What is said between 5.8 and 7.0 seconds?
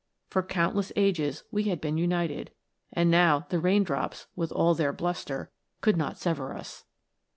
could not sever us.